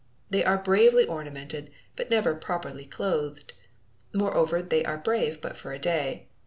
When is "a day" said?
5.73-6.27